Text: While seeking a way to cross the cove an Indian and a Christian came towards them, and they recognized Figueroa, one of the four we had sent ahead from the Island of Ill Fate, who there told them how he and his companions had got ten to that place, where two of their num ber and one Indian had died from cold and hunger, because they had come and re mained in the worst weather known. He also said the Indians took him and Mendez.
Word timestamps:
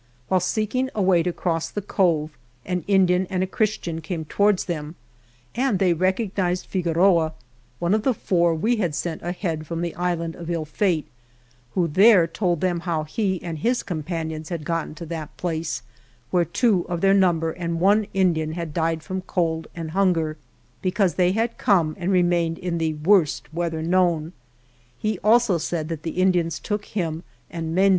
While 0.29 0.39
seeking 0.39 0.89
a 0.95 1.01
way 1.03 1.21
to 1.21 1.31
cross 1.31 1.69
the 1.69 1.83
cove 1.83 2.35
an 2.65 2.83
Indian 2.87 3.27
and 3.29 3.43
a 3.43 3.45
Christian 3.45 4.01
came 4.01 4.25
towards 4.25 4.65
them, 4.65 4.95
and 5.53 5.77
they 5.77 5.93
recognized 5.93 6.65
Figueroa, 6.65 7.33
one 7.77 7.93
of 7.93 8.01
the 8.01 8.15
four 8.15 8.55
we 8.55 8.77
had 8.77 8.95
sent 8.95 9.21
ahead 9.21 9.67
from 9.67 9.81
the 9.83 9.93
Island 9.93 10.33
of 10.35 10.49
Ill 10.49 10.65
Fate, 10.65 11.05
who 11.75 11.87
there 11.87 12.25
told 12.25 12.61
them 12.61 12.79
how 12.79 13.03
he 13.03 13.39
and 13.43 13.59
his 13.59 13.83
companions 13.83 14.49
had 14.49 14.63
got 14.63 14.85
ten 14.85 14.95
to 14.95 15.05
that 15.05 15.37
place, 15.37 15.83
where 16.31 16.45
two 16.45 16.83
of 16.89 17.01
their 17.01 17.13
num 17.13 17.39
ber 17.39 17.51
and 17.51 17.79
one 17.79 18.07
Indian 18.15 18.53
had 18.53 18.73
died 18.73 19.03
from 19.03 19.21
cold 19.21 19.67
and 19.75 19.91
hunger, 19.91 20.35
because 20.81 21.13
they 21.13 21.33
had 21.33 21.59
come 21.59 21.95
and 21.99 22.11
re 22.11 22.23
mained 22.23 22.57
in 22.57 22.79
the 22.79 22.95
worst 22.95 23.53
weather 23.53 23.83
known. 23.83 24.33
He 24.97 25.19
also 25.19 25.59
said 25.59 25.89
the 25.89 26.09
Indians 26.09 26.57
took 26.57 26.85
him 26.85 27.23
and 27.51 27.75
Mendez. 27.75 27.89